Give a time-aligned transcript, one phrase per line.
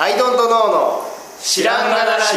[0.00, 1.02] アイドントノーの
[1.40, 2.36] 知らんがなラジ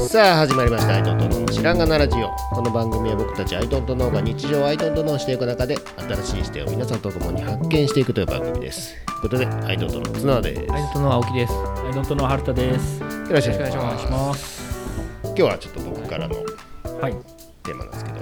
[0.00, 11.52] オさあ始まりましたアイドントノーの知らんがなラジオこの番組は僕たちアイドントノーが日常をアイドントノーしていく中で新しい視点を皆さんと共に発見していくという番組ですということでアイドントノーの綱田ですアイドントの青木です。
[11.52, 13.00] アイドントの春田です。
[13.00, 13.76] よよろしくお願いし
[14.08, 14.62] ます。
[15.22, 16.34] 今日はちょっと僕からの
[17.00, 17.12] はい。
[17.62, 18.20] テーマなんですけど、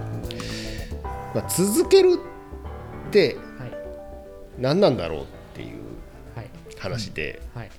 [1.35, 2.19] まあ、続ける
[3.11, 3.73] ってはい。
[4.59, 5.79] 何なんだろうっていう
[6.37, 6.51] はい。
[6.79, 7.71] 話で、はい。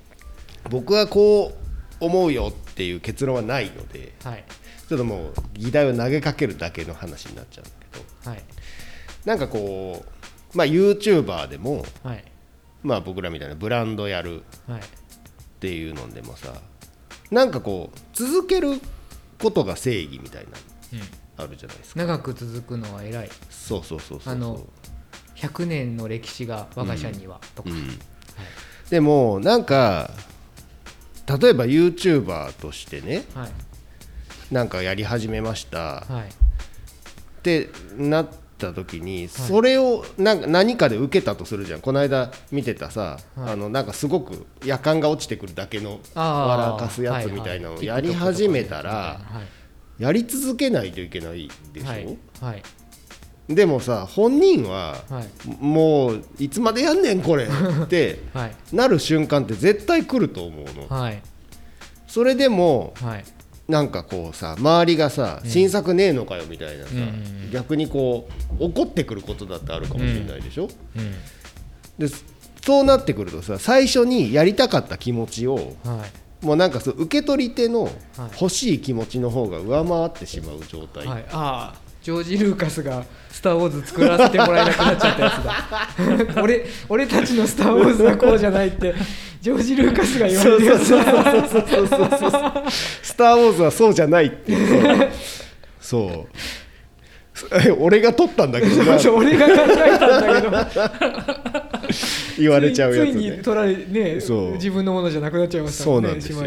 [0.69, 1.53] 僕はこ
[1.99, 4.43] う思うよっていう結論はないのではい。
[4.87, 8.43] ちょっともう議題を投げかけるだけの話になっちゃうんだけどはい。
[9.25, 10.03] なんかこ
[10.53, 12.23] う、まあ、YouTuber でも、はい。
[12.83, 14.81] まあ、僕らみたいなブランドやるはい。
[14.81, 14.83] っ
[15.61, 16.53] ていうのでもさ
[17.29, 18.81] なんかこう続ける
[19.39, 21.05] ことが正義みたいなの
[21.37, 23.29] あるじゃないですか長く続くのは偉い。
[23.49, 24.67] そうそうそうそうそうあの
[25.41, 27.69] 100年の歴史が我が社には、とか。
[27.69, 27.99] うん。
[28.89, 30.11] でもなんか
[31.39, 34.53] 例えば YouTuber としてねはい。
[34.53, 36.01] なんかやり始めました。
[36.01, 36.29] はい。
[36.29, 41.81] ってなった時にそれをなんか何かで受けたとするじゃん。
[41.81, 43.53] この間見てたさ、はい。
[43.53, 48.91] あのなんかすごく夜間が落ちてくるだけの笑かすやつみたいなのをやり始めたら
[49.23, 49.39] は
[49.99, 50.03] い。
[50.03, 51.87] やり続けないといけないでしょ、
[52.45, 52.63] はい。
[53.47, 53.55] はい。
[53.55, 55.27] でもさ本人ははい。
[55.59, 58.55] もういつまでやんねんこれって はい。
[58.73, 61.21] なる瞬間って絶対来ると思うのはい。
[62.07, 63.23] それでもはい。
[63.67, 71.11] なんかこうさ周りがさ新作ねえのかよみたいなさ、うん逆にこう怒ってくることだってあるかもしれないでしょ、うん。
[71.97, 72.13] で
[72.65, 75.61] そうなってくるとさ最初にやりたかった気持ちをは
[76.41, 76.45] い。
[76.45, 77.91] もうなんかそう受け取り手のはい
[78.39, 86.41] 欲しい気持ちの方が上回ってしまう状態、はい、ああジョージ・ルーカスが「スター・ウォーズ」作らせてもらえなくなっちゃったやつだ。
[86.41, 88.93] 俺俺たちの「スター・ウォーズ」はこうじゃないって
[89.41, 92.31] ジョージ・ルーカスが言われるやつそうそうそうそう
[93.03, 94.57] スター・ウォーズはそうじゃないって
[95.79, 96.37] そう
[97.37, 98.81] そう俺が撮ったんだけど
[99.15, 99.53] 俺が考
[99.85, 100.47] えたんだけ
[101.53, 101.60] ど
[102.41, 104.51] 言われちゃうやつついにね取られねそう。
[104.53, 106.41] 自分のものじゃなくなっちゃいましたそうなんですよ。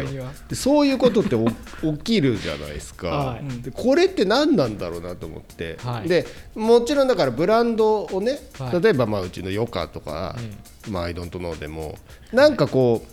[0.49, 1.47] でそういうことってお
[1.97, 3.61] 起きるじゃないですか、はい。
[3.61, 6.07] でこれって何なんだろうなと思って、はい。
[6.07, 6.25] で
[6.55, 8.81] もちろんだからブランドをね、はい。
[8.81, 10.35] 例えばまあうちのヨカとか、
[10.89, 11.97] まあ、アイドントノーでも
[12.31, 13.05] なんかこ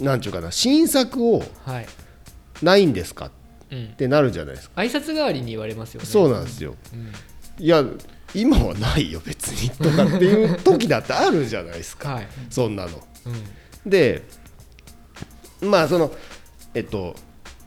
[0.00, 1.86] うなんちゅうかな新作をはい、
[2.62, 3.26] ないんですか？
[3.26, 3.30] っ
[3.72, 6.06] うん、てなるじゃないですか、挨拶代わりに言われますよね。
[6.06, 6.96] そうなんですよ、う
[7.62, 7.64] ん。
[7.64, 7.84] いや
[8.34, 12.14] 今はないよ別にとかっていう時だってあるじゃないですか。
[12.14, 12.90] はい、そんなの。
[13.26, 13.90] うん。
[13.90, 14.22] で
[15.62, 16.12] まあその
[16.74, 17.14] えっと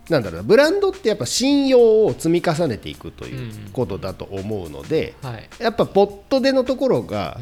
[0.09, 5.49] なんだろうなブランドってやっぱ信用を積み重ねていくということだと思うので、はい。
[5.59, 7.39] やっぱポットでのところが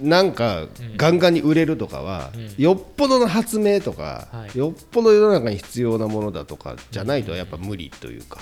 [0.00, 0.66] なんか
[0.96, 4.58] ガンガンに売れるとかは、よっぽどの発明とか、はい。
[4.58, 8.40] よっぽど世の中に必要なものだとかじゃないとやっぱ無理というか、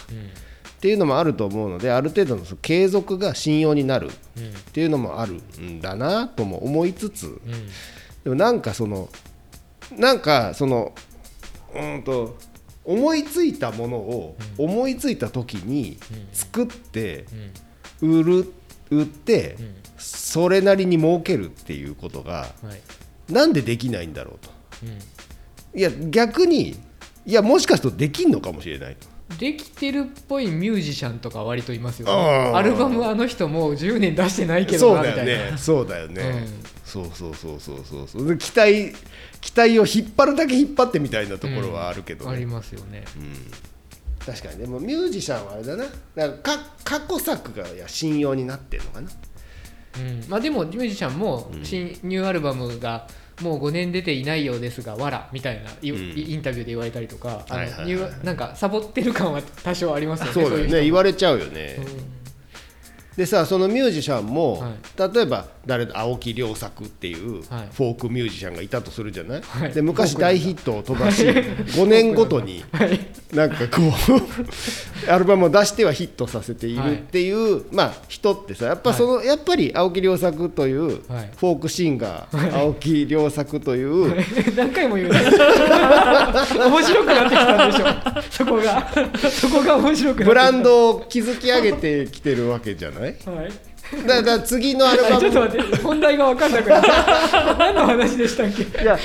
[0.80, 4.10] っていうのもあると思うのである程度の継続が信用になるっ
[4.72, 7.38] ていうのもあるんだなとも思いつつ、
[8.24, 9.10] でもなんかその
[9.94, 10.94] なんかその
[11.74, 12.38] うんと
[12.86, 15.98] 思いついたものを思いついた時に
[16.32, 17.26] 作って
[18.00, 18.54] 売る
[18.90, 19.58] 売って
[19.98, 22.46] それなりに儲けるっていうことが
[23.28, 24.50] なんでできないんだろうと。
[25.78, 26.70] いや逆に
[27.26, 29.09] いやもしかするとできんのかもしれないと。
[29.38, 32.12] できてるっぽいミュージシャンとか割といますよね。
[32.54, 35.24] アルバムあの人もう10年出してないけどなみたいな。
[35.24, 36.48] ねそうだよね、うん。
[36.84, 38.08] そうそうそうそうそう。
[38.08, 38.92] そうで期待
[39.40, 43.04] 期待を引っ張るだけ引っ張ってみたいなところはあるけどね、ありますよね。
[44.24, 44.58] 確かに。
[44.58, 45.84] でもミュージシャンはあれだな。
[46.14, 49.10] なんかか過去作が信用になってるのかな。
[49.98, 50.24] うん。
[50.28, 53.06] まあでもミュージシャンも新ニューアルバムが
[53.40, 56.18] もう5年出ていないようですがわらみたいないうん。
[56.18, 57.86] インタビューで言われたりとかあのはいはいはい。
[57.86, 60.82] ニューなんかサボってる感は多少ありますよねそうだよね。
[60.84, 61.86] 言われちゃうよね、うん。
[63.16, 64.72] でさそのミュージシャンも、は
[65.12, 67.68] 例えば誰だ青木亮作っていうフはい。
[67.76, 69.72] ォークミュージシャンがいたとするじゃない、はい。
[69.72, 72.64] で昔大ヒットを飛ばし5年ごとに
[73.32, 73.90] なんかこう
[75.10, 81.30] アルバムを出してはヒットさせているっていう、まあ人ってさやっぱその、やっぱり青木亮作というフはい。
[81.40, 84.14] ォークシンガー、青木亮作という、
[84.56, 85.20] 何回も言うね。
[85.20, 88.92] 面白くなってきたんでしょそこが。
[89.30, 93.16] そこが面白くブランドを築き上げてきてるわけじゃない？
[93.26, 93.52] はい
[94.06, 95.20] だから次のアルバム。
[95.20, 98.62] ちょっと待って本題が分かんなくなっちゃう何の話でしたっけ？
[98.82, 98.98] いや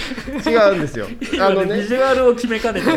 [0.46, 1.08] 違うんですよ。
[1.40, 1.82] あのね。
[1.82, 2.88] ビジュアルを決めかねて。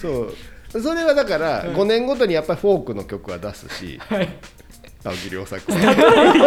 [0.00, 0.08] そ
[0.74, 0.80] う。
[0.82, 4.00] それはだから5年ごとにやっぱりフォークの曲は出すし。
[4.08, 4.28] はい
[5.04, 5.70] 青木良作。
[5.76, 5.78] や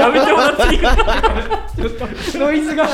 [0.10, 0.82] めてもらっていい？
[0.82, 0.96] か
[1.76, 2.08] ちょっと
[2.40, 2.88] ノイズが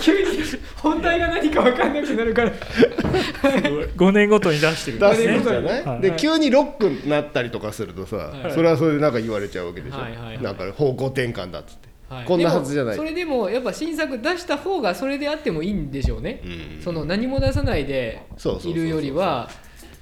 [0.00, 0.28] 急に
[0.76, 2.52] 本題が何か分かんなくなるから。
[2.52, 6.00] 5年ごとに出してるん出ですすねんじゃない、はい。
[6.00, 8.52] で急にロックになったりとかするとさ、はい。
[8.52, 10.42] それはそれでなんか言われちゃうわけでしょ、はいはいはい。
[10.42, 12.24] なんか方向転換だっつって、はい。
[12.24, 12.96] こんなはずじゃない。
[12.96, 16.48] それでもやっぱ新作出した方がそれであってもいいんでしょうね、う
[16.80, 16.82] ん。
[16.82, 18.22] その何も出さないで
[18.64, 19.50] いるよりは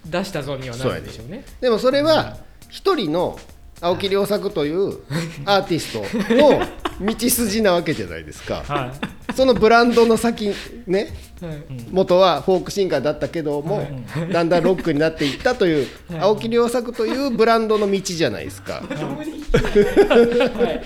[0.05, 1.45] 出したぞにはなるんでしょうね。
[1.61, 2.37] でもそれは
[2.71, 3.37] 一人の
[3.81, 5.01] 青木良作という
[5.45, 6.61] アーティストの
[7.01, 8.63] 道筋なわけじゃないですか。
[8.69, 8.93] は
[9.35, 10.55] そのブランドの先
[10.87, 11.63] ねはい。
[11.91, 13.87] 元はフォークシンガーだったけども、
[14.33, 15.87] だんだんロックになっていったという
[16.19, 18.83] 青木良作というブランドの道じゃないですか。
[18.89, 20.83] はい。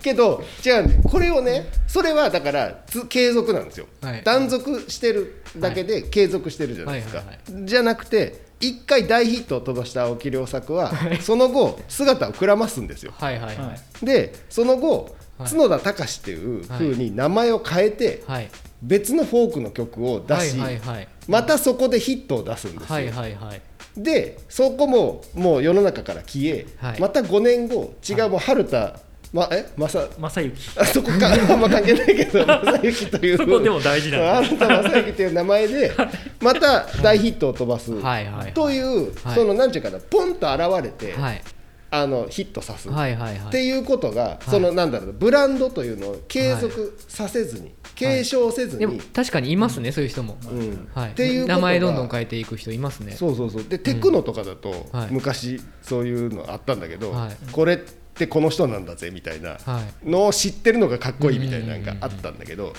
[0.02, 4.22] けど違うこれをねそれはだからつ継続なんですよ、はい。
[4.24, 7.26] 断続してるだけで継続してるじゃないですか、はい。
[7.52, 7.66] はい。
[7.66, 13.12] じゃなくて一回大ヒットを飛ばした青木良作は、その後姿をくらますんですよ。
[13.16, 13.66] はいはいはい。
[13.66, 14.06] はい。
[14.06, 15.50] でその後はい。
[15.50, 18.48] 角田隆っていう風に名前を変えてはい。
[18.82, 21.08] 別のフォークの曲を出し、はいはいはい。
[21.26, 23.62] またそこでヒットを出すんですよ、はいはいはい。
[23.96, 27.00] でそこももう世の中から消え、はい。
[27.00, 28.98] また5年後違うもう春田、
[29.34, 29.66] まえ？
[29.76, 30.80] まさ正幸。
[30.80, 31.26] あそこか。
[31.52, 32.46] あんま関係ないけど。
[32.46, 33.36] 正幸という。
[33.36, 34.44] そこでも大事なんだ。
[34.44, 35.92] 新田正幸という名前で
[36.40, 37.92] また大ヒットを飛ばす。
[37.92, 38.52] はいはいはい。
[38.52, 39.34] というはい。
[39.34, 41.42] そのなんていうかなポンと現れてはい。
[41.90, 42.88] あのヒットさす。
[42.88, 43.50] っはいはいはい。
[43.50, 50.88] ていうことがそのなんだろうブランドというのを継続させずに継承せずでもに確かにいますね、そういう人も、うん。
[50.94, 53.12] はい、っていうことが名前どんどん変えていく人いますね。
[53.12, 53.50] そうそう。
[53.50, 55.08] そうでテクノとかだとはい。
[55.10, 57.36] 昔そういうのあったんだけどはい。
[57.50, 57.80] これ
[58.14, 60.08] ってこの人なんだぜみたいなはい。
[60.08, 62.74] のを知ってるのがかっこいいみたいなのがあったんだけどはい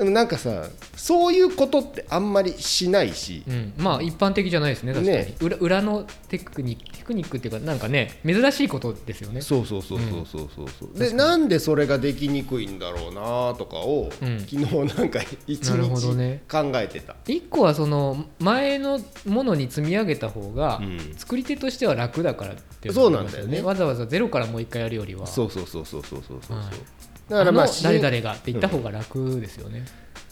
[0.00, 0.64] でもなんかさ
[0.96, 3.44] そういうことってあんまりしないし。
[3.46, 5.34] うん、まあ一般的じゃないですね確かに、ね。
[5.42, 9.42] 裏裏のテクニックテクニックっていうかなんかね珍しいことですよね。
[9.42, 14.40] そうそうそうそうそうそうそうでなんでそれができにくいんだろうなとかをうん。
[14.40, 16.44] 昨日なんか 一日ね。
[16.50, 17.16] 考えてた。
[17.26, 21.14] 一個はその前のものに積み上げた方がうん。
[21.18, 23.60] 作り手としては楽だからっていうそうなんだよね。
[23.60, 25.26] わざわざゼロからもう一回やるよりは。
[25.26, 26.56] そうそうそうそうそうそうそう。
[26.56, 26.99] はい
[27.30, 29.84] だからまあ誰々がって言った方が楽ですよね、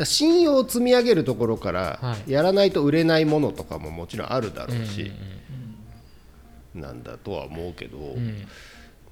[0.04, 2.30] 信用を積み上げるところからはい。
[2.30, 8.18] やらないと売れないものとかももちろんあるだろうし、うんなんだとは思うけど、うん。
[8.18, 8.46] うん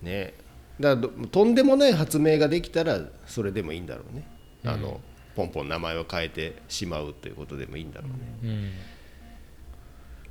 [0.02, 0.34] ね。
[0.78, 4.26] だからどとんでもない発明ができたらそれでもいいんだろうね、
[4.64, 4.70] うん。
[4.70, 5.00] あの
[5.34, 8.08] ポンポン名前を変えてしまうということでもいいんだろ
[8.42, 8.72] うね、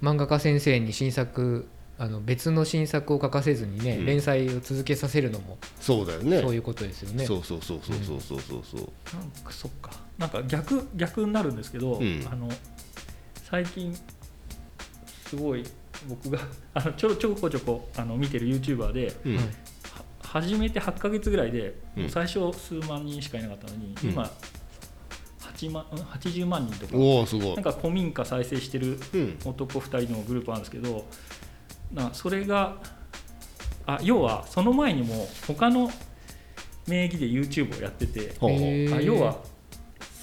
[0.01, 0.08] うん。
[0.08, 1.68] 漫画家先生に新作
[1.98, 4.06] あの別の新作を書かせずにね、うん。
[4.06, 6.42] 連載を続けさせるのもそうだよね。
[6.42, 7.26] そういうことですよね。
[7.26, 8.64] そうそうそうそうそうそうそう。
[8.66, 9.92] そうなんかそっか。
[10.18, 12.28] なんか逆逆になるんですけど、うん。
[12.30, 12.50] あの
[13.50, 13.96] 最近
[15.28, 15.64] すごい
[16.10, 16.40] 僕が
[16.74, 19.40] あのちょちょこちょこあの見てる YouTuber でうん。
[20.22, 21.76] 始めて8ヶ月ぐらいで、
[22.10, 24.10] 最初数万人しかいなかったのに、うん。
[24.10, 24.30] 今
[25.40, 26.98] 8万ん80万人とか。
[26.98, 27.56] おおすごい。
[27.56, 29.40] なんか古民家再生してるうん。
[29.46, 31.06] 男2人のグループあるんですけど
[31.92, 32.78] なそれが
[33.86, 35.90] あ要はその前にも他の
[36.88, 39.38] 名義で YouTube をやっててあ要は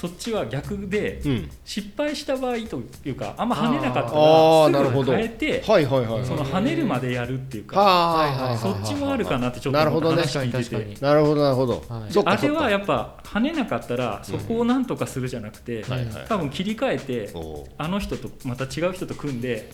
[0.02, 1.50] そっちは逆でうん。
[1.64, 5.04] 失敗した場合というかあんま跳ねなかったらなるほど。
[5.04, 6.26] すぐ変えてはいはいはいはい。
[6.26, 10.22] その跳ねるまでやるっていうかははいはいそっちもあるかなってちょっとなるほどね。
[10.22, 10.94] 話聞いてて。
[10.94, 12.10] 確なるほどなるほど、はい。
[12.24, 17.32] あれはやっぱ跳ねなかったらそこをなんとかするじゃなくてはいはい多分切り替えて
[17.78, 19.64] あの人とまた違う人と組んではい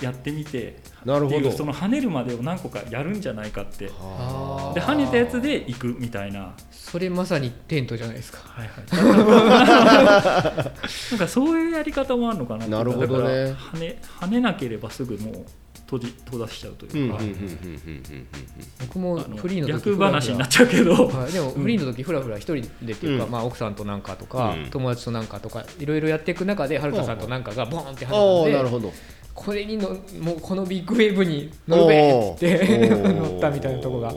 [0.00, 1.38] やってみてなるほど。
[1.38, 3.86] っていうその跳ねるまでを何個かやるんじゃないかって。
[3.86, 6.54] で跳ねたやつで行くみたいな。
[6.70, 8.38] それまさにテントじゃないですか。
[8.44, 8.84] はいはい。
[11.10, 15.44] なんかそういうやり方もあるのかななるほど跳ね跳ねなければすぐもう
[15.90, 18.26] 閉じ閉ざしちゃうとうんうんうんいうか、うんうん
[18.80, 23.30] 僕もあのフリーの時逆フラフラ話になっちゃうけど、はい、でもフリーの時フラフラ一人でっていうか、うん。
[23.30, 24.70] まあ、奥さんとなんかとか、うん。
[24.70, 28.92] 友達となんかとかいろいろやっていく中で春田さんとなんかがボーンってあ話してあなるほど
[29.40, 29.88] これにの
[30.20, 34.14] もうこのビッグウェーブに乗るべって乗 ったみたいなとこが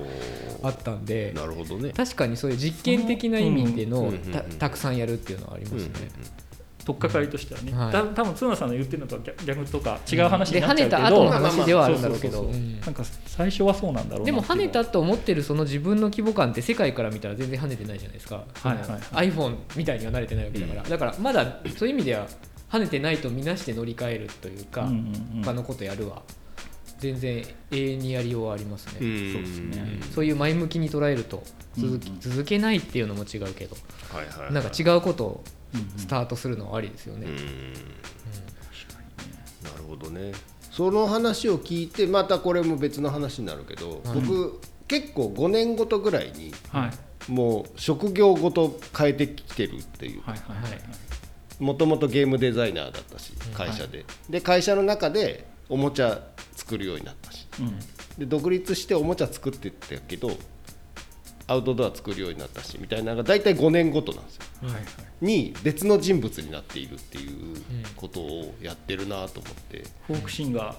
[0.62, 1.94] あったんでなるほどね。
[1.96, 5.92] 確かにそういう実験的な意味でのうんたたくさんやるっていうのはありますね。
[6.86, 7.92] 取っかかりとしてはね、はい。
[7.94, 12.44] た多分角田さんの言ってるのとは逆逆とか違う話にで跳ねなっちゃうけど、た後の話ではあるんだろうけど。
[12.44, 22.27] なんか最初はそうなんだろうなでも跳ねたと思ってるその自分の規模感って世界から見たら全然跳ねてないじゃないですか、はいはいその iPhone みたいには慣れてないわけだから、だからまだそういう意味では
[22.74, 24.96] 跳ねてないと見なして乗り換えるというか、いうんうん
[25.38, 25.44] うん。
[25.44, 26.24] 他のことやるは
[26.98, 29.34] 全然永遠にやりようはありますね、うん。
[29.34, 30.00] そうですね。
[30.15, 31.44] そういう前向きに捉えると
[31.77, 32.20] 続き、うんうん。
[32.20, 33.77] 続けないっていうのも違うけど、
[34.12, 34.53] はいはいはい。
[34.53, 35.44] なんか違うことを
[35.98, 37.34] スタートするのはありですよね、うん。
[37.34, 37.38] うん。
[39.63, 40.32] なるほどね。
[40.72, 46.92] その話を聞いてまたこれも別の話になるけど、僕結構5年ごとぐらいにはい。
[47.32, 50.24] もう職業ごと変えてきてるっていう。
[50.24, 51.12] はいはいはい
[51.60, 56.22] もともとゲームデザイナーだったし会社で、で会社の中でおもちゃ
[56.55, 57.48] 作るようになったし。
[57.60, 57.79] うん。
[58.17, 60.31] で独立しておもちゃ作ってったけど
[61.48, 64.43] アウトドア作るようになったしみたいなのが大体5年ごとなんですよ。
[64.63, 64.83] はいはい。
[65.22, 67.57] に別の人物になっているっていう
[67.95, 70.75] ことをやってるなと思って、フォークシンガ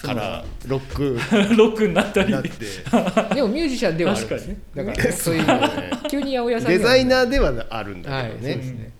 [0.00, 1.16] からロック。
[1.16, 2.28] ー ロックになったり。
[2.28, 2.50] になって。
[3.34, 4.26] でもミュージシャンではある。
[4.26, 8.30] んですねだから そういう意味では急に八百屋さんデザイーナーではあるんだはい。
[8.30, 8.92] そうけどね、ですね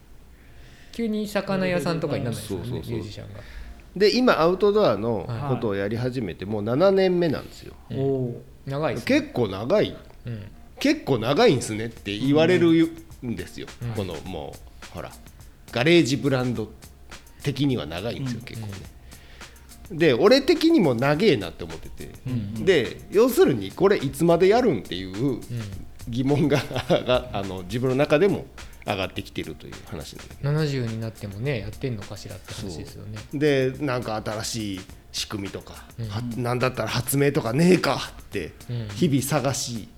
[1.00, 3.40] 急に魚屋さんとかにならないですよミュージシャンが。
[3.96, 9.20] で今アウトドアのことをやり始めてもう7年目なんですよ、おお長いですね。
[9.20, 9.96] 結構長い。
[10.26, 10.42] うん。
[10.78, 12.68] 結構長いんすねって言われる
[13.26, 13.66] んですよ、
[13.96, 15.10] このもうほら
[15.72, 16.70] ガレージブランド
[17.42, 18.72] 的には長いんですよ、結構ね。
[19.90, 22.10] で俺的にも長えなって思ってて、
[22.62, 25.40] で要するにこれいつまでやるんっていう
[26.08, 28.46] 疑問が があの自分の中でも
[28.86, 33.18] 上がってきてるという話なんだけ70になってもねやってんのかしらって話ですよね。
[33.32, 34.80] どでなんか新しい
[35.12, 35.72] 仕組みとか、
[36.08, 38.52] はなんだったら発明とかねえかって
[38.94, 39.88] 日々探し、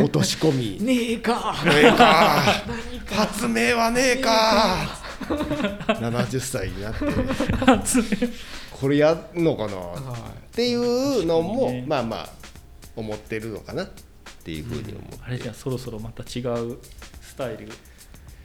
[0.00, 1.54] 落とし込み、 ねえか。
[1.64, 2.64] ねえか。
[3.08, 5.00] 発明はねえか。
[5.86, 7.06] 70歳になって。
[8.72, 9.76] これやんのかな？
[9.76, 10.14] っ
[10.50, 11.84] ていうのも、ね。
[11.86, 12.28] まあまあ
[12.96, 13.90] 思ってるのかなっ
[14.44, 16.78] ていうふうに思って、あれじゃあそろそろまた違う
[17.20, 17.68] スタイル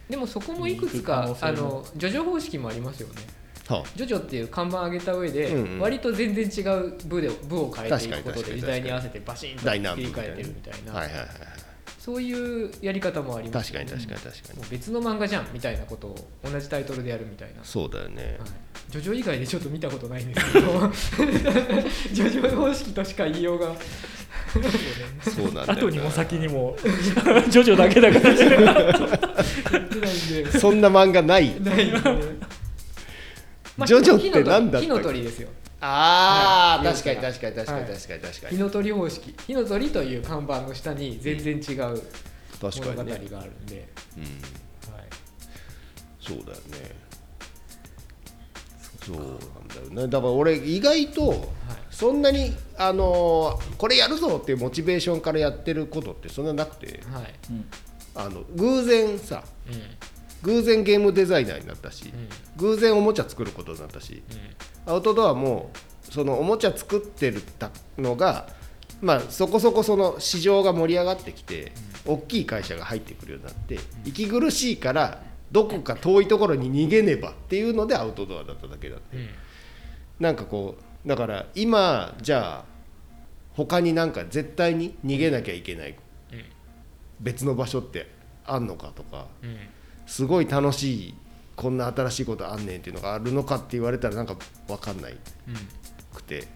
[0.08, 3.14] でもそこもいくつかあのジョジョ方式もありますよね。
[3.68, 5.80] はジョジョっていう看板上げた上で、うんうん。
[5.80, 11.28] 割と全然違う部で部を変えていくことで時代に合わせてバシンと切り替えてるみたいな、あはいはいはい。
[11.98, 14.70] そういうやり方もあります確かに確かに確かに。
[14.70, 18.38] 別の漫画じゃんみたいなことを同じタイトルでやるみたいな、そうだよね。
[18.40, 18.48] はい、
[18.88, 20.66] ジョジョ以外でちょっと見たことないんですけど。
[22.14, 23.74] ジョジョ方式としか言いようが
[25.22, 25.74] そうなんだよな。
[25.74, 26.76] 後にも先にも
[27.48, 28.70] ジョジョだけだから言ってな
[30.10, 31.60] いんでそんな漫画ない？
[31.60, 31.86] ない
[33.86, 34.86] ジョジョって何だったっけ？
[34.86, 35.48] 火の鳥ですよ。
[35.80, 36.94] ああ、はい。
[36.94, 37.92] 確かに確かに確かにはい。
[37.94, 39.34] 確かに確かに、火の鳥方式。
[39.46, 42.02] 火の鳥という看板の下に全然違う
[42.60, 44.22] 確物語があかにね、るんで、うん、
[44.92, 45.04] はい。
[46.20, 46.96] そうだよね。
[49.06, 49.28] そうなん
[49.94, 50.08] だよね。
[50.10, 51.52] だから俺意外と
[51.98, 57.22] そんなにあのーこれやるぞっていうモチベーションからやってることってそんななくてはい。
[57.22, 57.34] はい
[58.14, 60.52] あの偶然さうん。
[60.52, 62.12] 偶然ゲームデザイナーになったし、ん。
[62.56, 64.22] 偶然おもちゃ作ることになったし、
[64.86, 65.70] アウトドアも
[66.02, 68.48] そのおもちゃ作ってるたのが、
[69.00, 71.72] まあ、そこそこその市場が盛り上がってきて、
[72.06, 79.28] 大きい会社が入ってくるようになって、息苦しいからどこか遠いところに逃げねばっていうのでアウトドアだっただけだって、うん。
[80.20, 82.64] なんかこうだから今じゃあ
[83.54, 85.96] 他になんか絶対に逃げなきゃいけない
[86.32, 86.44] うん。
[87.18, 88.08] 別の場所って
[88.46, 89.56] あんのかとかうん。
[90.06, 91.14] すごい楽しい
[91.56, 94.36] こんな新しいことあんねんっていうのがあるのかって言われたらなんか
[94.68, 95.16] 分かんない
[96.14, 96.46] くて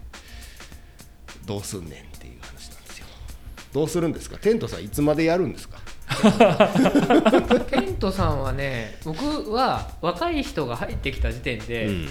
[1.44, 3.06] どうすんねんっていう話なんですよ。
[3.72, 4.36] どうするんですか？
[4.38, 5.78] テントさんいつまでやるんですか？
[7.70, 12.06] ケントさんはね僕は若い人が入ってきた時点で、うん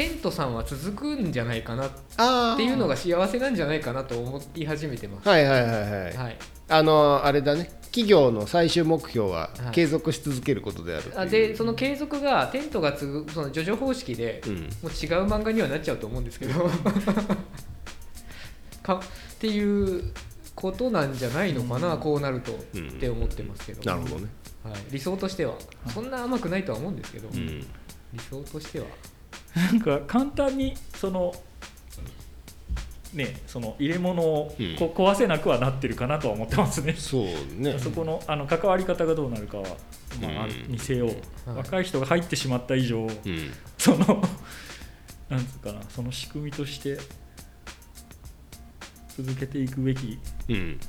[0.00, 5.28] テントさんは続くんじゃないかなっあていうのが幸せなんじゃないかなと思い始めてます。
[5.28, 6.38] はいはいはいはい、はい、
[6.70, 7.70] あのあれだね。
[7.82, 9.72] 企業の最終目標ははい。
[9.72, 14.54] 継続し続けることであるあでその継続がテントが継ぐそのジョジョ方式で、うん。
[14.54, 14.70] もう違う
[15.26, 16.70] 漫画にはなっちゃうと思うんですけど。
[18.82, 19.00] かっ
[19.38, 20.14] ていう
[20.54, 22.88] ことなんじゃないのかな、こうなると、うん。
[22.88, 24.28] って思ってますけど、なるほどね、
[24.64, 25.56] はい、理想としては。
[25.92, 27.60] そんな甘くないとは思うんですけど、うん、
[28.14, 28.86] 理想としては
[29.56, 31.34] なんか簡単にその
[33.14, 34.76] ねその入れ物をうん。
[34.76, 36.94] こ壊せなくはなってるかなとは思ってますね。
[36.94, 37.78] そうね。
[37.78, 39.64] そこのあの関わり方がどうなるかは、
[40.20, 41.16] まあ、にせよ、はい。
[41.56, 43.08] 若い人が入ってしまった以上、うん。
[43.78, 44.22] その
[45.28, 46.98] なんつうかなその仕組みとして
[49.16, 50.80] 続けていくべきうん。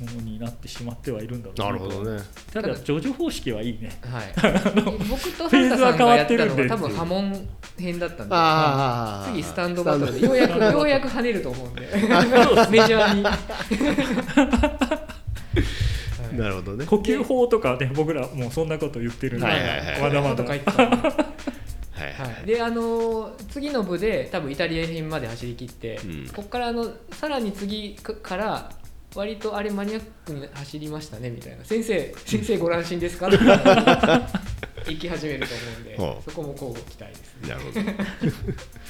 [0.00, 2.22] ものになってしまってはいるんだろうなるほどね。
[2.52, 3.90] ただジョジョ方式はいいね。
[4.02, 4.32] はい、
[5.08, 7.48] 僕とサンタさんがやったのが多分波紋
[7.80, 9.32] 編だったんで。
[9.32, 10.12] 次スタンドバトル。
[10.20, 11.80] でようやくようやく跳ねると思うんで。
[11.90, 13.32] メジャーに、は
[16.32, 16.86] いなるほどね。
[16.86, 19.56] 呼吸法とかね僕らもうそんなこと言ってるんで、はい
[20.12, 22.42] だまだとか言ってたんではいははい。
[22.44, 26.26] い、であのー次の部で多分イタリア編まで走り切って、うん。
[26.28, 28.70] ここからあのさらに次かから
[29.16, 31.64] 割とあれマニアックに走りましたねみたいな。
[31.64, 33.28] 先生先生ご乱心ですか？
[34.94, 37.48] 行き始めると思うんで、はあそこも交互期待ですね。
[37.48, 37.80] なるほど。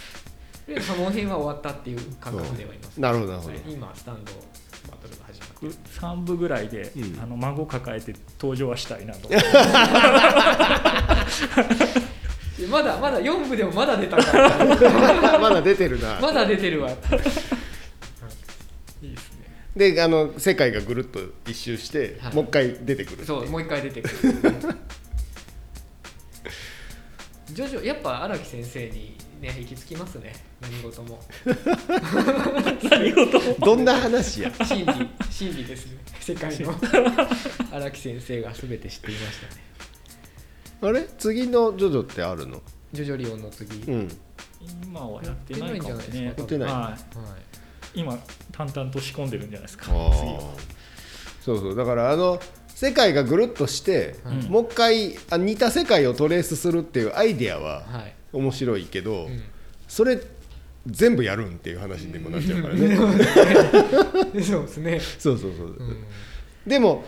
[0.71, 3.55] りあえずサモン編は終わったっていう感覚ではいます、なるほどなるほど。
[3.55, 4.31] はい今スタンド
[4.91, 5.67] バトルが始まって
[6.01, 7.21] 3部ぐらいで、うん。
[7.21, 9.29] あの孫抱えて登場はしたいなと。
[9.29, 9.47] 思って
[12.63, 14.51] でまだまだ4部でもまだ出たから。
[15.39, 16.21] まだ出てるな。
[16.21, 16.91] まだ出てるわ。
[16.91, 16.97] いい
[19.11, 19.39] ですね。
[19.95, 22.35] であの世界がぐるっと一周して、はい。
[22.35, 24.15] もう一回出てくるそうもう一回出てくる
[27.61, 30.33] ジョジョやっぱ荒木先生にね行き着きますね。
[30.63, 31.21] 何事も。
[32.91, 33.67] 何事も。
[33.67, 34.51] どんな話や？
[34.65, 34.87] 真理
[35.31, 35.99] 真理ですね。
[36.21, 36.75] 世界の。
[37.71, 39.63] 荒木先生が全て知っていましたね。
[40.83, 41.07] あれ？
[41.19, 42.63] 次のジョジョってあるの？
[42.93, 44.09] ジョジョリオンの次、うん。
[44.85, 46.25] 今はやってないかもね。
[46.25, 46.69] やってない。
[46.69, 47.33] んじゃないですかやってないはい。
[47.33, 47.41] はい。
[47.95, 48.19] 今
[48.53, 49.85] 淡々と仕込んでるんじゃないですか。
[49.85, 50.55] 次は。
[51.45, 51.75] そうそう。
[51.77, 52.41] だからあの
[52.81, 54.51] 世界がぐるっとして、うん。
[54.51, 58.15] もう一回あ似た世界をトレースするっていうアイデアははい。
[58.33, 59.43] 面白いけど、うん。
[59.87, 60.19] それ
[60.87, 62.97] 全部やるんっていう話にもなっちゃうからね。
[64.43, 66.05] そうですね、 そうそうそう、うん。
[66.67, 67.05] でも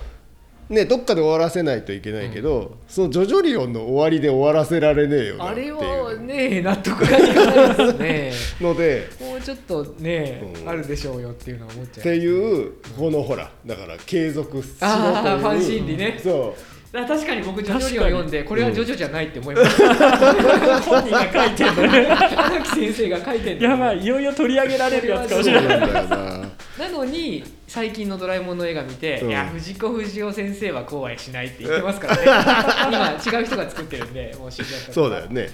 [0.69, 5.76] ねどっかで終わらせないといけないけど、そのジョジョリオンの終わりで終わらせられねえよなあれっていう。
[5.76, 8.33] はね納得がいかないですね。
[8.61, 10.69] のでもうちょっとね、うん。
[10.69, 14.90] あるでしょうよっていうのは思っちゃうっていうこのほらだから継続しろという。
[14.90, 16.19] あ ーファン心理ね。
[16.23, 16.99] そう。
[16.99, 19.95] あ確かに僕ジョジョリオン読んで確これはジョジョじゃないって思いました、
[20.83, 21.83] 本人が書いてるの。
[21.90, 25.81] ね荒木先生が書いてるやばいいよいよ取り上げられるやつかもしれない。
[25.81, 27.42] なのに
[27.73, 29.31] 最近の「ドラえもん」の映画見て、うん。
[29.31, 32.23] いや藤子不二雄先生はこうはしないって言ってますからね。
[33.25, 35.49] 今違う人が作ってるんでもう死んじゃったそうだよね。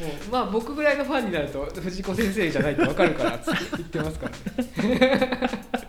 [0.00, 3.40] もうまあ僕ぐらいのファンになると藤子先生じゃないって分かるからっ
[3.76, 4.30] 言ってますか
[4.76, 5.30] らね。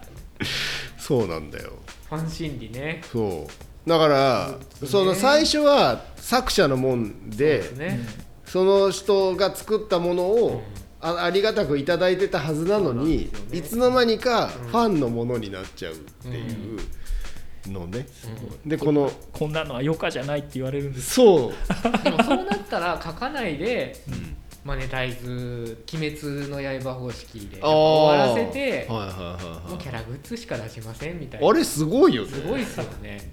[0.99, 1.71] そうなんだよ。
[2.07, 3.01] ファン心理ね。
[3.11, 3.89] そう。
[3.89, 7.99] だからうんその最初は作者のもんでそね、
[8.45, 10.61] その人が作ったものを
[11.01, 13.57] あありがたくいただいてたはずなのに、ね。
[13.57, 16.79] いつの間にかファンのものになっちゃうっていう
[17.69, 18.07] のね、
[18.65, 21.15] でこのこんなのは余暇じゃないって言われるんです。
[21.15, 21.53] そう、
[22.03, 23.95] でもそうなったら書かないで
[24.63, 31.47] マネタイズ「鬼滅の刃」方式で終わらせてはいはいキャラグッズしか出しませんみたいな。
[31.47, 32.29] はいあれすごいよね。
[32.29, 33.31] すごいっすよね。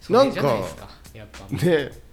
[0.00, 1.66] そなんかれじゃないですかやっぱ。
[1.66, 2.07] ね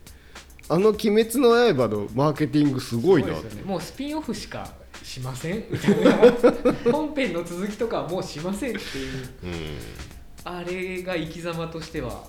[0.68, 3.70] あの「鬼滅の刃」のマーケティングすごいなすごですよね。
[3.70, 4.74] もうスピンオフしか
[5.04, 5.66] しません。
[5.70, 9.30] みたいな本編の続きとかはもうしませんっていう。
[9.44, 9.78] うん。
[10.44, 12.26] あれが生き様としては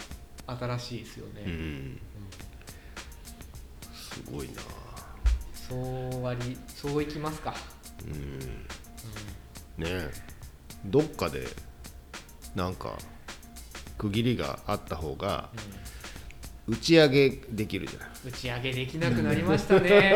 [0.47, 2.01] 新しいですよね、うん。
[3.95, 4.63] すごいな。
[5.69, 7.55] そう割りそういきますか、
[8.05, 8.39] うん。
[9.83, 10.11] ねえ。
[10.85, 11.47] どっかで
[12.55, 12.97] なんか
[13.99, 15.51] 区切りがあった方が
[16.69, 18.09] 打ち上げできるじゃない。
[18.27, 20.13] 打ち上げできなくなりましたね。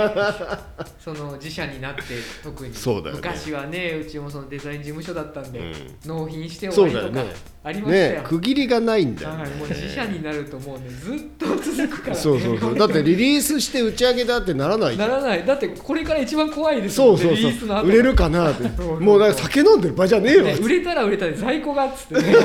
[0.99, 2.03] その自社になって
[2.43, 2.75] 特に。
[2.75, 3.21] そうだよね。
[3.23, 5.75] 昔はねうちもそのデザイン事務所だったんで、うん。
[6.05, 7.11] 納品して終そうわりとか。
[7.15, 8.13] だよねありましたよ。
[8.15, 9.35] ねえ区切りがないんだよ。
[9.35, 12.79] ねはい、もう自社になるともうねずっと続くから、ね、そうそうそう。
[12.79, 15.11] だってリリースして打ち上げだってならないなん。
[15.11, 15.45] らない。
[15.45, 18.63] だってこれから一番怖いですそうそうリリースの後そう売れるかなって。
[18.65, 20.45] そうそうもうなんか酒飲んでる場じゃねえよ。
[20.45, 22.39] ね売れたら売れたで在庫がっつってね。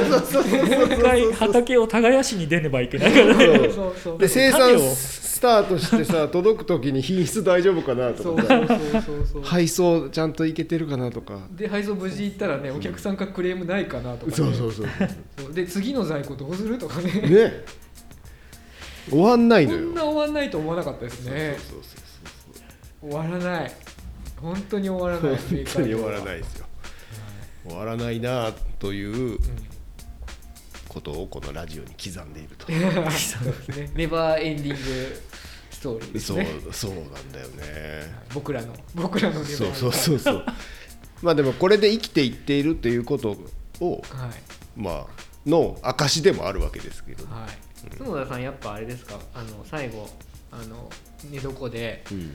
[0.97, 3.35] 一回畑を耕しに出ねばいけないからね。
[3.35, 8.43] そうそうそうで生産スタートしてさ届く時に品質大丈夫かなとか
[9.43, 11.39] 配送ちゃんといけてるかなとか。
[11.51, 14.87] で配送無事行ったらねお客さんからクレームないかなとか、ね、そうそうそう
[15.37, 17.11] そうで次の在庫どうするとかね。
[17.21, 17.53] ね。
[19.09, 19.85] 終わんないこのよ。
[19.85, 21.55] んな終わんないと思わなかったですね。
[21.59, 23.71] そうそうそう終わらない。
[24.41, 25.39] 本当に終わらない。
[25.39, 26.65] 本当に終わらないい、ですよ。
[27.67, 29.39] 終わらないなといううん。
[30.95, 32.67] ことをこのラジオに刻んでいると。
[32.71, 33.91] そうですね。
[33.95, 34.75] ネバーエンディング。
[34.77, 35.34] ス
[35.85, 38.25] トーリーですそうねそうなんだよね。
[38.33, 40.45] 僕らの僕らのそうそうそうそう。
[41.21, 43.37] まあでもこれで生きていっているということ
[43.79, 44.31] をはい。
[44.75, 47.97] まあの証でもあるわけですけど、はい。
[47.97, 49.19] 角田さんやっぱあれですか？
[49.35, 50.09] あの最後
[50.51, 50.89] あの
[51.29, 52.33] 寝床でうん。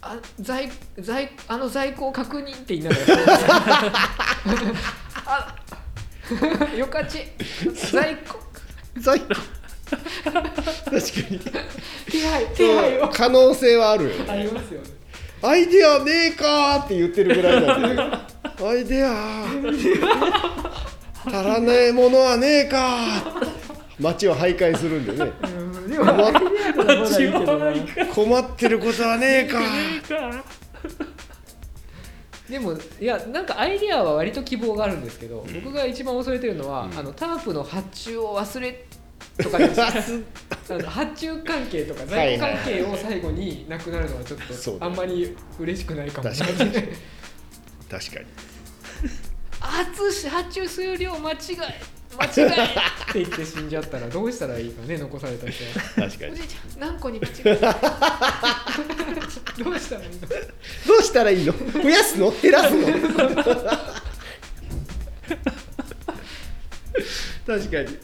[0.00, 3.92] あ在在あの在庫を確認って言いながら。
[5.26, 5.54] あ
[6.76, 7.24] よかち。
[7.92, 8.38] 在庫。
[9.00, 9.57] 最高確か
[11.30, 11.40] に。
[12.10, 13.08] 手配手配を。
[13.08, 14.88] 可能性はあるよあねりますよね。
[15.42, 18.02] アイデアねえかーって言ってるぐらいなんで
[18.66, 19.44] アイデア
[21.26, 23.48] 足らねえものはねえかー。
[24.00, 25.32] 街を徘徊するんでね。
[28.14, 30.42] 困ってることはねえかー。
[32.50, 38.86] でもいやなんかアイデアは割と希望があるんですけど、僕が一番恐れてるのは、あのタープの発注を忘れ
[39.42, 39.58] とか
[40.90, 46.28] 発注関係とか在庫関係を最後になくなるのはちょっとあんまり嬉しくないかも。
[46.30, 46.72] 確かに。
[47.88, 48.26] 確かに
[49.60, 51.38] 圧発注数量間違い
[52.20, 52.58] 間違いっ
[53.12, 55.70] て言って死んじゃったらどうしたらいいかね残された人は。
[56.08, 56.32] 確かに。
[56.32, 57.72] おじいちゃん何個に間違えた
[59.62, 60.28] どうしたらいいの？
[60.86, 61.52] どうしたらいいの？
[61.82, 62.86] 増やすの減らすの？
[67.46, 67.98] 確かに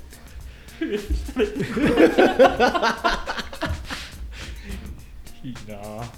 [5.45, 5.77] いいな。
[5.77, 6.11] あ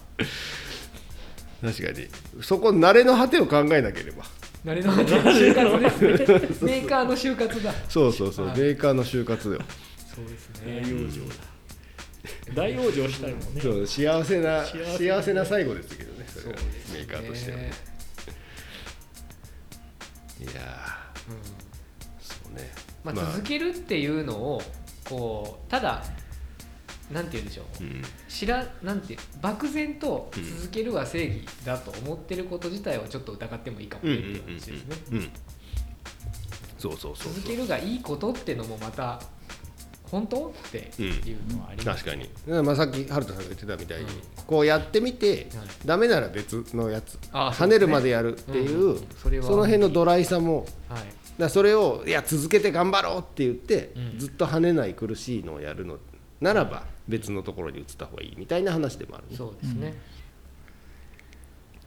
[1.62, 2.08] 確かに。
[2.42, 4.24] そこ慣れの果てを考えなければ。
[4.64, 5.90] 慣れの果て就活で
[6.54, 6.72] すね。
[6.72, 7.72] メーカーの就活だ。
[7.88, 8.58] そうそうそう、はい。
[8.58, 9.60] メーカーの就活よ。
[10.14, 11.34] そうです大往生だ。
[12.54, 13.60] 大往生したいもんね。
[13.60, 16.26] そう幸せな幸せ幸せな最後ですけどね。
[16.28, 17.72] それはねメーカーとしてはね。
[20.40, 20.54] いやー。
[22.20, 22.72] そうね
[23.12, 24.62] まあ、続けるっていうのを
[25.08, 26.02] こうただ
[27.10, 27.84] なんて言うんでしょう。
[27.84, 28.02] うん。
[28.28, 34.14] 知らなんて漠然と続けるは正義だと思ってること自体はちょっと疑ってもいいかもね。
[34.16, 35.30] っていう話ですね。
[36.78, 37.32] そうそうそう。
[37.32, 39.20] 続けるがいいことってのもまた
[40.10, 40.48] 本当？
[40.48, 42.62] っていうのはあります確かに。
[42.62, 44.10] まあさっき春田さんが言ってたみたいに、うん。
[44.46, 45.46] こうやってみて、はい。
[45.84, 49.06] ダメなら別のやつあ跳ねるまでやるっていう、うんうん。
[49.22, 51.02] それはその辺のドライさもはい。
[51.38, 54.18] だそれをいや続けて頑張ろうって言って、うん。
[54.18, 55.98] ずっと跳ねない苦しいのをやるの
[56.40, 59.36] ならば別のところに移った方がいいみたいな話でもあるね。
[59.36, 59.94] そうですね、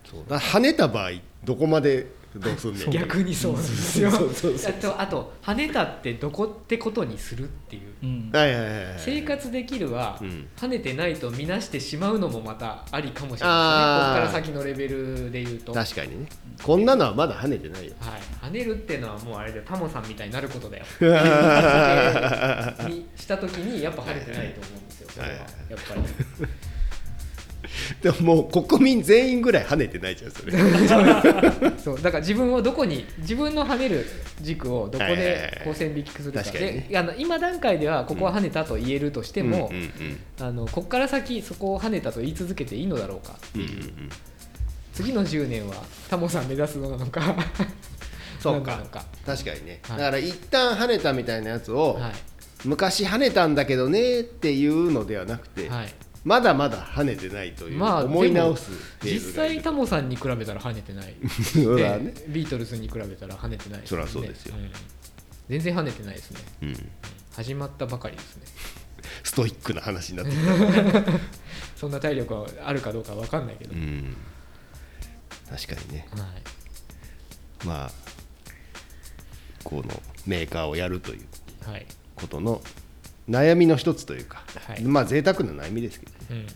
[0.09, 0.23] そう。
[0.27, 1.11] だ跳ねた場合
[1.43, 2.89] どこまでどうすんねん。
[2.91, 4.11] 逆にそうなんですよ。
[4.11, 7.93] そうそうそうあとあと跳ねたってどこってことにするっていう。
[8.03, 8.29] うん。
[8.31, 10.47] はいはいはいはい生活できるは、うん。
[10.55, 13.99] 跳ねてないと見なしてしまうのもまたありかもしれないですね。
[13.99, 15.71] ここから先のレベルで言うと。
[15.71, 16.29] はい、確かにね。
[16.63, 17.93] こんなのはまだ跳ねてないよ。
[18.41, 20.85] 跳ねるっていうのはもうあれでタモさんみたいになることだよ。
[22.87, 25.09] にした時にやっぱ跳ねてないと思うんですよ。
[25.11, 25.31] それは。
[25.31, 25.39] はい。
[25.39, 26.01] やっぱり
[28.01, 30.53] でももう国民全員ぐらい跳ねてないじゃんそれ。
[31.77, 34.05] そうだから自分をどこに自分の跳ねる
[34.41, 39.71] 軸をどこでこう線引きするかであの今段階ではここは跳ねたと言えるとしても、
[40.39, 43.59] あのここから先そこを跳ねたと言い続けていいのだろうかう。
[44.93, 45.75] 次の10年は
[46.09, 47.21] タモさん目指すのなのか。
[48.39, 48.81] そうか。
[49.25, 49.97] 確かにね、はい。
[49.97, 52.11] だから一旦跳ねたみたいなやつを、はい。
[52.65, 55.93] 昔跳ねたんだけどねっていうのではなくて、はい、
[56.29, 58.69] まだまだ跳ねてないという、まあ思い直す
[59.01, 61.15] 実際タモさんに比べたら跳ねてない。
[61.41, 62.11] そね。
[62.11, 64.55] でビートルズに比べたら跳ねてないそりゃそうですよ。
[64.55, 64.71] ん。
[65.49, 66.39] 全然跳ねてないですね。
[66.61, 66.89] うん。
[67.35, 68.43] 始まったばかりですね。
[69.23, 71.11] ストイックな話になってきた、
[71.75, 74.15] そんな体力はあるかどうかわかんないけど、うん、
[75.49, 76.07] 確かにね。
[76.11, 77.65] はい。
[77.65, 77.91] まあ
[79.63, 81.25] このメーカーをやるという
[81.67, 81.87] はい。
[82.13, 82.61] ことの
[83.29, 84.83] 悩みの一つというか、はい。
[84.83, 86.17] まあ贅沢な悩みですけどね。
[86.31, 86.47] うん。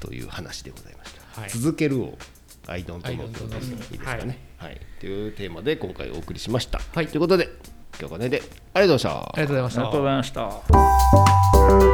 [0.00, 1.50] という話でございました、はい。
[1.50, 2.16] 続けるを
[2.66, 4.38] アイドント I ノ don't ー know といいですかね。
[4.58, 7.06] はいはい、というテーマで今回お送りしました、はい。
[7.06, 7.52] ということで今
[7.98, 8.42] 日はこれで
[8.74, 9.28] ありがとうございました。
[9.28, 9.80] ありがとうございました。
[9.80, 11.87] ありがとうございました